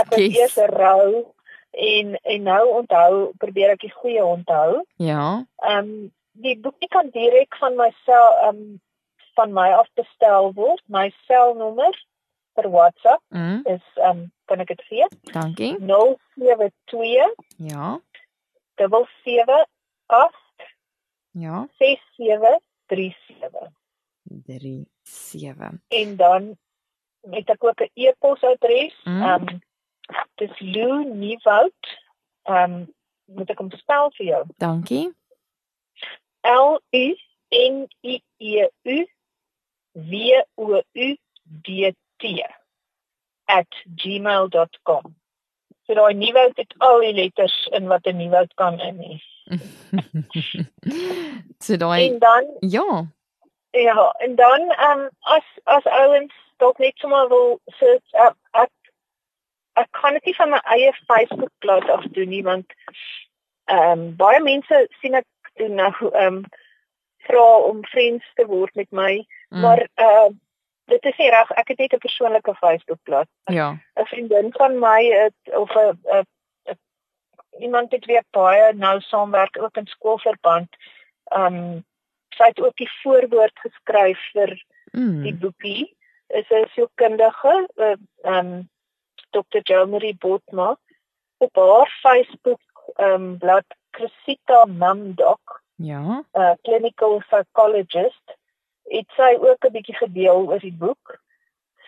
ek 0.02 0.10
het 0.10 0.18
eers 0.20 0.56
rou 0.56 1.34
en 1.72 2.16
en 2.16 2.44
nou 2.44 2.68
onthou, 2.70 3.32
probeer 3.38 3.70
ek 3.70 3.80
die 3.80 3.94
goeie 3.94 4.26
onthou. 4.26 4.84
Ja. 4.96 5.46
Ehm 5.56 5.78
um, 5.78 6.12
die 6.42 6.60
boekie 6.60 6.88
kan 6.88 7.10
direk 7.10 7.56
van 7.60 7.76
my 7.76 7.90
sel 8.06 8.28
ehm 8.42 8.48
um, 8.58 8.82
van 9.38 9.52
my 9.54 9.68
af 9.74 9.88
bestel 9.94 10.54
word. 10.54 10.82
My 10.88 11.10
selnommer 11.28 11.94
vir 12.56 12.70
WhatsApp 12.74 13.22
Mm. 13.30 13.62
is 13.66 13.84
ehm 13.96 14.10
um, 14.10 14.32
kan 14.46 14.60
ek 14.60 14.68
dit 14.68 14.82
gee? 14.90 15.08
Dankie. 15.34 15.76
072 15.80 17.34
Ja. 17.58 18.00
77 18.76 19.66
8 20.06 20.34
Ja. 21.32 21.68
6737 21.78 23.72
3 24.48 24.88
7. 25.04 25.82
en 25.88 26.16
dan 26.16 26.58
het 27.30 27.50
ek 27.50 27.64
ook 27.64 27.80
'n 27.82 27.90
e-posadres. 27.94 28.96
Mm. 29.04 29.22
Ehm 29.22 29.48
um, 29.48 29.62
dis 30.36 30.60
Lou 30.60 31.04
Nieuwoud. 31.14 32.00
Ehm 32.44 32.72
um, 32.74 32.94
moet 33.26 33.50
ek 33.50 33.58
hom 33.58 33.72
spel 33.72 34.12
vir 34.12 34.26
jou? 34.26 34.44
Dankie. 34.58 35.14
L 36.48 36.80
U 36.92 37.16
N 37.52 37.88
I 38.04 38.22
E 38.40 38.68
U 38.84 39.06
W 39.96 40.42
O 40.58 40.82
U 40.94 41.16
D 41.46 41.96
T 42.20 42.44
@gmail.com. 43.96 45.16
So 45.86 45.96
daai 45.96 46.14
Nieuwoud 46.14 46.60
het 46.60 46.74
al 46.78 47.00
die 47.00 47.14
letters 47.14 47.68
in 47.72 47.88
wat 47.88 48.06
'n 48.06 48.18
Nieuwoud 48.18 48.54
kan 48.54 48.80
in 48.80 48.98
hê. 48.98 49.22
so 51.66 51.78
daai 51.78 52.10
En 52.10 52.20
dan 52.20 52.46
ja. 52.60 53.06
Ja, 53.72 54.16
en 54.18 54.36
dan 54.36 54.70
ehm 54.70 55.00
um, 55.00 55.10
as 55.20 55.46
as 55.64 55.84
ouens 55.84 56.34
dalk 56.58 56.78
net 56.78 56.98
sommer 56.98 57.30
wil 57.30 57.60
sit 57.66 58.04
uh, 58.14 58.32
ek 58.52 58.72
ek 59.74 59.88
kan 59.92 60.14
dit 60.14 60.26
nie 60.26 60.36
van 60.36 60.50
my 60.50 60.62
eie 60.76 60.94
Facebook 61.06 61.52
bladsy 61.60 61.92
af 61.92 62.06
doen 62.18 62.30
nie 62.30 62.44
want 62.44 62.74
ehm 63.66 63.92
um, 63.92 64.16
baie 64.16 64.42
mense 64.44 64.88
sien 65.02 65.14
ek 65.14 65.28
doen 65.58 65.74
nou 65.76 65.94
ehm 66.12 66.34
um, 66.34 66.44
vra 67.28 67.58
om 67.58 67.86
vriends 67.86 68.26
te 68.34 68.46
word 68.46 68.76
met 68.76 68.92
my, 68.92 69.26
Mm. 69.50 69.60
maar 69.62 69.88
ehm 69.94 70.08
uh, 70.32 70.36
dit 70.86 71.04
is 71.06 71.18
nie 71.18 71.30
reg 71.30 71.52
ek 71.52 71.68
het 71.68 71.78
net 71.78 71.94
'n 71.94 71.98
persoonlike 71.98 72.54
Facebook 72.56 73.00
bladsy. 73.04 73.32
ja. 73.46 73.70
'n 73.96 74.06
Vriendin 74.06 74.52
van 74.54 74.80
my 74.80 75.04
het 75.06 75.56
of 75.56 75.76
'n 75.76 76.26
iemand 77.60 77.92
het 77.92 78.06
weer 78.06 78.24
baie 78.32 78.74
nou 78.74 79.02
saamwerk 79.02 79.62
ook 79.62 79.76
in 79.78 79.88
skoolverband. 79.88 80.70
Ehm 81.24 81.56
um, 81.56 81.86
sy 82.30 82.44
het 82.48 82.62
ook 82.62 82.76
die 82.76 82.92
voorwoord 83.02 83.60
geskryf 83.60 84.20
vir 84.32 84.48
die 84.92 85.34
Mm. 85.34 85.40
boekie. 85.40 85.96
Is 86.28 86.50
'n 86.50 86.68
sielkundige, 86.74 87.68
eh, 87.76 87.96
ehm 88.22 88.36
um, 88.54 88.70
Dr. 89.32 89.60
Jomari 89.64 90.16
Botma 90.16 90.78
op 91.38 91.56
haar 91.56 91.90
Facebook 92.02 92.60
ehm 92.96 93.14
um, 93.14 93.38
blad 93.38 93.66
Crisita 93.98 94.66
Mamdoc, 94.66 95.62
Ja. 95.76 96.02
'n 96.34 96.42
uh, 96.42 96.54
clinical 96.62 97.18
psychologist, 97.28 98.36
het 98.94 99.10
sy 99.16 99.32
ook 99.40 99.66
'n 99.66 99.72
bietjie 99.72 99.96
gedeel 99.96 100.48
oor 100.48 100.60
die 100.60 100.74
boek. 100.74 101.18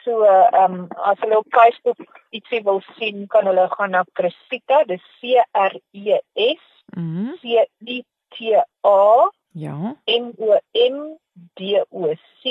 So 0.03 0.23
ehm 0.23 0.73
um, 0.73 0.87
as 1.09 1.19
hulle 1.19 1.37
op 1.37 1.45
Facebook 1.49 1.97
ietsie 2.29 2.63
wil 2.63 2.81
sien, 2.97 3.27
kan 3.27 3.45
hulle 3.45 3.67
gaan 3.69 3.91
na 3.91 4.03
Crisita, 4.13 4.83
dis 4.83 5.03
C 5.19 5.37
R 5.51 5.73
E 5.91 6.19
S 6.33 6.63
Mm. 6.97 7.35
C 7.41 7.43
I 7.85 8.03
T 8.29 8.35
A 8.85 9.29
Ja. 9.53 9.95
M 10.05 10.31
O 10.37 10.57
M 10.73 11.17
D 11.53 11.85
O 11.89 12.13
C 12.41 12.43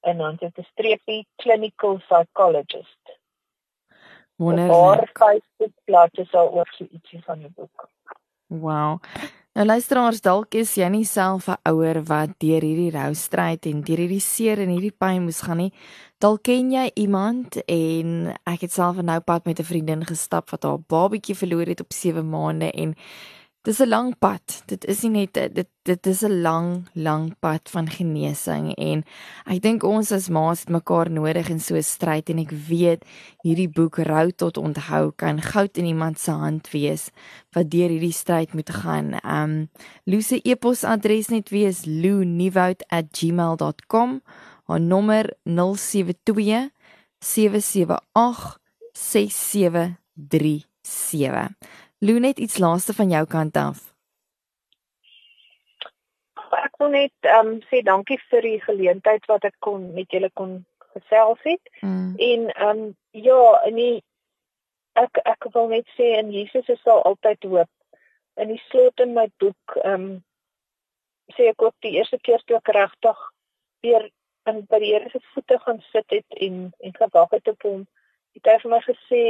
en 0.00 0.18
dan 0.18 0.36
dit 0.36 0.58
'n 0.58 0.62
streepie 0.72 1.26
clinical 1.36 1.96
psychologist. 1.96 3.02
Op 4.36 4.56
haar 4.56 4.68
Wonderlik. 4.68 5.18
Facebookblad 5.18 6.18
is 6.18 6.30
daar 6.30 6.50
ook 6.52 6.68
so 6.68 6.86
ietsie 6.90 7.22
van 7.24 7.38
die 7.38 7.52
boek. 7.54 7.88
Wow. 8.50 8.98
Nou 9.54 9.66
luisteraars, 9.66 10.20
dalk 10.22 10.56
is 10.58 10.72
jy 10.74 10.88
nie 10.90 11.04
self 11.06 11.46
'n 11.48 11.58
ouer 11.70 12.02
wat 12.06 12.30
deur 12.42 12.62
hierdie 12.62 12.90
rou 12.90 13.14
stryd 13.14 13.66
en 13.66 13.82
deur 13.82 14.02
hierdie 14.02 14.20
seer 14.20 14.58
en 14.58 14.70
hierdie 14.74 14.94
pyn 14.94 15.22
moes 15.22 15.40
gaan 15.42 15.58
nie. 15.58 15.72
Dalk 16.18 16.42
ken 16.42 16.72
jy 16.72 16.90
iemand 16.94 17.62
en 17.66 18.34
ek 18.46 18.60
het 18.60 18.72
self 18.72 18.98
'n 18.98 19.06
nou 19.06 19.20
pad 19.20 19.44
met 19.46 19.60
'n 19.60 19.64
vriendin 19.64 20.04
gestap 20.04 20.50
wat 20.50 20.62
haar 20.62 20.78
babatjie 20.78 21.34
verloor 21.34 21.66
het 21.66 21.80
op 21.80 21.92
7 21.92 22.28
maande 22.28 22.72
en 22.72 22.94
dis 23.62 23.80
'n 23.80 23.88
lang 23.88 24.18
pad. 24.18 24.62
Dit 24.66 24.84
is 24.84 25.02
nie 25.02 25.10
net 25.10 25.34
dit 25.34 25.68
dit 25.82 26.06
is 26.06 26.22
'n 26.24 26.42
lang 26.42 26.88
lang 26.94 27.34
pad 27.40 27.70
van 27.70 27.88
genesing 27.88 28.74
en 28.74 29.04
ek 29.46 29.62
dink 29.62 29.82
ons 29.82 30.12
as 30.12 30.28
ma's 30.28 30.60
het 30.60 30.68
mekaar 30.68 31.10
nodig 31.10 31.48
in 31.48 31.60
so 31.60 31.76
'n 31.76 31.82
stryd 31.82 32.30
en 32.30 32.38
ek 32.38 32.50
weet 32.50 33.04
hierdie 33.42 33.68
boek 33.68 33.98
Rou 33.98 34.32
tot 34.32 34.56
onthou 34.56 35.12
kan 35.16 35.42
goud 35.42 35.76
in 35.76 35.84
iemand 35.84 36.18
se 36.18 36.30
hand 36.30 36.70
wees 36.70 37.10
wat 37.52 37.70
deur 37.70 37.88
hierdie 37.88 38.12
stryd 38.12 38.54
moet 38.54 38.70
gaan. 38.70 39.14
Um 39.24 39.68
Lou 40.04 40.22
se 40.22 40.40
e-posadres 40.42 41.28
net 41.28 41.48
wees 41.50 41.84
louniewoud@gmail.com. 41.84 44.22
Haar 44.66 44.80
nommer 44.80 45.34
072 45.44 46.70
778 47.18 48.58
6737. 48.92 51.56
Lou 52.00 52.18
net 52.18 52.38
iets 52.38 52.58
laaste 52.58 52.94
van 52.96 53.10
jou 53.12 53.26
kant 53.28 53.56
af. 53.60 53.80
Ek 56.56 56.78
wil 56.80 56.94
net 56.94 57.28
ehm 57.28 57.50
um, 57.50 57.58
sê 57.68 57.82
dankie 57.84 58.16
vir 58.30 58.46
die 58.48 58.60
geleentheid 58.62 59.26
wat 59.28 59.44
ek 59.44 59.58
kon 59.66 59.90
met 59.96 60.08
julle 60.16 60.30
kon 60.40 60.54
gesels 60.94 61.42
het. 61.44 61.60
Mm. 61.80 62.14
En 62.16 62.46
ehm 62.54 62.80
um, 62.84 62.86
ja, 63.26 63.42
in 63.68 63.76
die 63.76 63.98
ek 65.02 65.20
ek 65.28 65.50
wil 65.52 65.68
net 65.74 65.92
sê 65.98 66.14
in 66.22 66.32
Jesus 66.32 66.72
is 66.72 66.80
daar 66.88 67.04
altyd 67.10 67.44
hoop. 67.44 67.70
In 68.40 68.48
die 68.54 68.62
slot 68.70 69.04
in 69.04 69.12
my 69.18 69.26
boek 69.44 69.76
ehm 69.82 70.08
um, 70.08 70.08
sê 71.36 71.52
ek 71.52 71.62
ook 71.68 71.76
die 71.84 71.94
eerste 71.98 72.18
keer 72.24 72.40
toe 72.46 72.56
ek 72.62 72.72
regtig 72.80 73.22
weer 73.84 74.08
in 74.48 74.64
by 74.72 74.80
die 74.80 74.94
Here 74.94 75.12
se 75.12 75.20
voete 75.34 75.60
gaan 75.66 75.84
sit 75.92 76.16
het 76.16 76.40
en 76.48 76.72
en 76.80 76.96
gewag 76.96 77.30
het 77.36 77.48
op 77.52 77.68
hom, 77.68 77.86
het 78.34 78.52
hy 78.54 78.58
vir 78.64 78.70
my 78.72 78.80
gesê: 78.88 79.22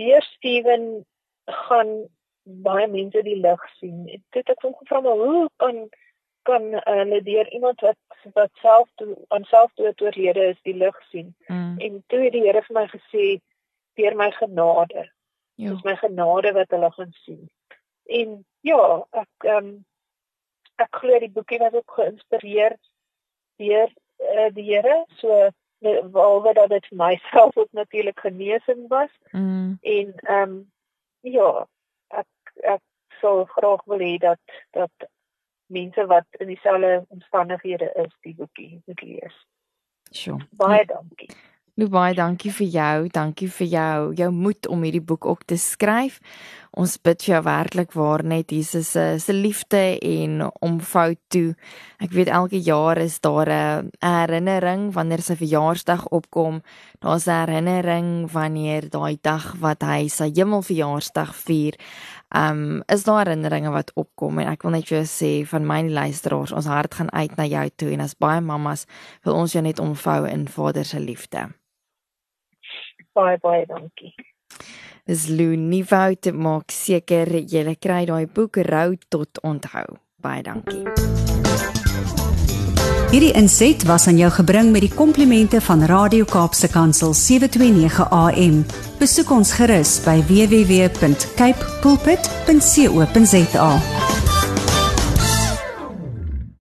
"Deur 0.00 0.24
Steven 0.32 1.04
gaan 1.52 2.08
baie 2.42 2.86
mense 2.88 3.22
die 3.22 3.36
lig 3.36 3.66
sien. 3.78 4.04
Dit 4.06 4.42
het 4.42 4.54
ek 4.54 4.62
hom 4.64 4.74
gevra 4.80 5.00
maar 5.04 5.20
hoe 5.20 5.48
kan 5.62 5.88
kan 6.48 6.62
hulle 6.72 7.18
uh, 7.20 7.24
deur 7.24 7.48
iemand 7.52 7.80
wat 7.84 7.96
wat 8.32 8.50
self 8.62 8.88
aan 9.28 9.44
selfdood 9.44 10.00
oorlede 10.00 10.46
is 10.52 10.60
die 10.62 10.74
lig 10.74 10.96
sien. 11.10 11.34
Mm. 11.46 11.78
En 11.78 12.02
toe 12.06 12.20
het 12.24 12.32
die 12.32 12.44
Here 12.46 12.62
vir 12.62 12.76
my 12.76 12.86
gesê 12.88 13.26
deur 14.00 14.16
my 14.16 14.30
genade. 14.32 15.04
Ja. 15.54 15.70
Dis 15.70 15.84
my 15.84 15.96
genade 16.00 16.52
wat 16.56 16.72
hulle 16.72 16.90
gaan 16.96 17.12
sien. 17.24 17.48
En 18.08 18.40
ja, 18.60 18.82
ek 19.10 19.48
ehm 19.48 19.56
um, 19.56 19.70
ek 20.80 20.96
glo 21.02 21.18
die 21.20 21.32
boekie 21.32 21.58
was 21.60 21.76
ook 21.76 21.92
geïnspireer 21.98 22.76
deur 23.60 23.90
uh, 24.32 24.48
die 24.56 24.64
Here. 24.72 25.04
So 25.20 25.50
behalwe 25.80 26.54
dat 26.56 26.72
dit 26.72 26.86
vir 26.88 26.96
myself 26.96 27.56
ook 27.56 27.72
natuurlik 27.72 28.20
genesing 28.20 28.88
was. 28.88 29.12
Mm. 29.30 29.78
En 29.80 30.14
ehm 30.16 30.42
um, 30.42 30.70
ja, 31.20 31.66
ek 32.08 32.54
ek 32.76 32.82
sou 33.20 33.44
graag 33.54 33.84
wil 33.90 34.02
hê 34.04 34.16
dat 34.22 34.40
dat 34.76 35.08
mense 35.70 36.06
wat 36.10 36.26
in 36.42 36.50
dieselfde 36.50 37.04
omstandighede 37.08 37.92
is, 38.04 38.12
die 38.26 38.34
boekie 38.34 38.82
moet 38.86 39.02
lees. 39.02 39.36
Sjoe. 40.10 40.40
Baie 40.58 40.84
dankie. 40.84 41.30
Nou 41.80 41.86
baie 41.88 42.12
dankie 42.12 42.50
vir 42.52 42.66
jou, 42.74 42.96
dankie 43.08 43.46
vir 43.48 43.68
jou, 43.72 44.00
jou 44.12 44.26
moed 44.36 44.66
om 44.68 44.82
hierdie 44.84 45.00
boek 45.00 45.24
ook 45.24 45.46
te 45.48 45.56
skryf. 45.56 46.18
Ons 46.76 46.98
bid 47.00 47.22
vir 47.24 47.32
jou 47.32 47.38
werklik 47.46 47.94
waar 47.96 48.20
net 48.20 48.52
Jesus 48.52 48.90
se 48.92 49.04
se 49.22 49.32
liefde 49.32 49.96
en 49.96 50.42
omvou 50.60 51.14
toe. 51.32 51.54
Ek 52.04 52.12
weet 52.12 52.28
elke 52.28 52.60
jaar 52.60 52.98
is 53.00 53.16
daar 53.20 53.48
'n 53.48 53.88
herinnering 54.04 54.92
wanneer 54.92 55.22
sy 55.22 55.36
verjaarsdag 55.36 56.04
opkom. 56.10 56.60
Daar's 57.00 57.26
'n 57.26 57.46
herinnering 57.46 58.30
wanneer 58.30 58.90
daai 58.90 59.16
dag 59.22 59.56
wat 59.58 59.82
hy 59.82 60.08
sy 60.08 60.30
hemelverjaarsdag 60.34 61.34
vier. 61.34 61.74
Um 62.28 62.82
is 62.88 63.04
daar 63.04 63.24
herinneringe 63.24 63.70
wat 63.70 63.90
opkom 63.94 64.38
en 64.38 64.48
ek 64.48 64.62
wil 64.62 64.72
net 64.72 64.86
vir 64.88 64.98
jou 64.98 65.06
sê 65.06 65.46
van 65.46 65.66
my 65.66 65.88
luisteraars, 65.88 66.52
ons 66.52 66.66
hart 66.66 66.94
gaan 66.94 67.12
uit 67.12 67.36
na 67.36 67.44
jou 67.46 67.70
toe 67.76 67.90
en 67.92 68.00
as 68.00 68.14
baie 68.14 68.40
mammas 68.40 68.86
wil 69.24 69.34
ons 69.34 69.52
jou 69.52 69.62
net 69.62 69.78
omvou 69.78 70.28
in 70.28 70.46
Vader 70.48 70.84
se 70.84 71.00
liefde 71.00 71.59
baie 73.14 73.38
baie 73.42 73.66
dankie. 73.66 74.14
Dis 75.06 75.28
Lou 75.28 75.56
Nieuwoud 75.56 76.32
maak 76.32 76.70
seker 76.74 77.28
jy 77.40 77.74
kry 77.80 78.04
daai 78.06 78.26
boek 78.26 78.56
Rou 78.66 78.94
tot 79.08 79.40
onthou. 79.42 79.98
Baie 80.20 80.42
dankie. 80.42 80.84
Hierdie 83.10 83.32
inset 83.34 83.82
was 83.88 84.06
aan 84.06 84.20
jou 84.20 84.30
gebring 84.30 84.68
met 84.70 84.84
die 84.86 84.92
komplimente 84.94 85.58
van 85.66 85.82
Radio 85.90 86.24
Kaapse 86.30 86.70
Kansel 86.70 87.10
729 87.10 88.06
AM. 88.06 88.62
Besoek 89.02 89.34
ons 89.34 89.50
gerus 89.58 89.98
by 90.06 90.20
www.cape 90.30 91.58
pulpit.co.za. 91.82 93.70